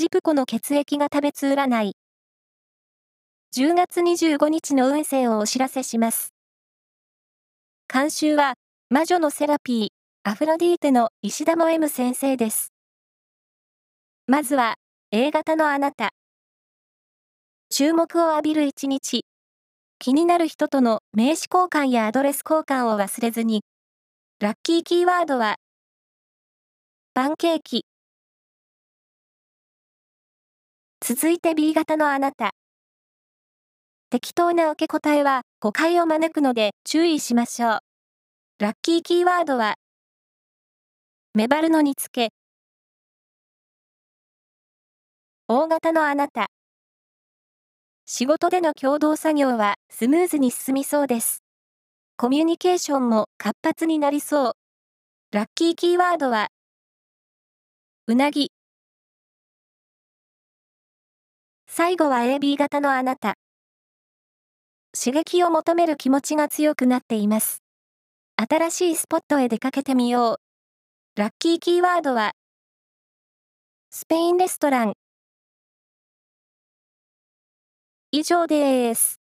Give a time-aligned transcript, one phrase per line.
[0.00, 1.92] ジプコの血液が食べつ占い。
[3.54, 6.32] 10月25日の運勢をお知らせします。
[7.92, 8.54] 監修は、
[8.88, 9.88] 魔女のセラピー、
[10.22, 12.72] アフロディーテの石田も M 先生です。
[14.26, 14.76] まずは、
[15.10, 16.14] A 型のあなた。
[17.68, 19.26] 注目を浴びる一日。
[19.98, 23.64] 気になる人との名刺交換やアドレス交換を忘れずに。
[24.40, 25.56] ラッキーキーワードは、
[27.12, 27.84] パンケーキ。
[31.12, 32.52] 続いて B 型のあなた。
[34.10, 37.78] 適当な受け答えは誤解を招くので注意しましょう。
[38.60, 39.74] ラッキーキーワードは、
[41.34, 42.32] メバルの煮付け。
[45.48, 46.46] 大型のあなた。
[48.06, 51.42] 仕事での共同作業はスムーズに進みそうです。
[52.18, 54.52] コミュニケーションも活発になりそう。
[55.32, 56.50] ラッキーキーワードは、
[58.06, 58.52] うなぎ。
[61.82, 63.38] 最後は AB 型のあなた。
[64.94, 67.62] 刺激を求める気持ちが強くなっています。
[68.36, 70.36] 新しいスポットへ出かけてみよう。
[71.18, 72.32] ラッキーキーワードは、
[73.88, 74.92] スペインレストラン。
[78.12, 79.19] 以上です。